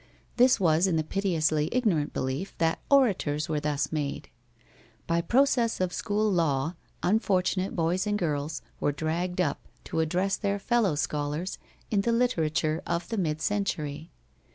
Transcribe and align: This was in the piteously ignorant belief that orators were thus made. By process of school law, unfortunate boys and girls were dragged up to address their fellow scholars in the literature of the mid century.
This 0.37 0.59
was 0.59 0.87
in 0.87 0.95
the 0.95 1.03
piteously 1.03 1.69
ignorant 1.71 2.11
belief 2.11 2.57
that 2.57 2.79
orators 2.89 3.47
were 3.47 3.59
thus 3.59 3.91
made. 3.91 4.29
By 5.05 5.21
process 5.21 5.79
of 5.79 5.93
school 5.93 6.31
law, 6.31 6.73
unfortunate 7.03 7.75
boys 7.75 8.07
and 8.07 8.17
girls 8.17 8.63
were 8.79 8.91
dragged 8.91 9.39
up 9.39 9.67
to 9.83 9.99
address 9.99 10.37
their 10.37 10.57
fellow 10.57 10.95
scholars 10.95 11.59
in 11.91 12.01
the 12.01 12.11
literature 12.11 12.81
of 12.87 13.09
the 13.09 13.17
mid 13.19 13.43
century. 13.43 14.09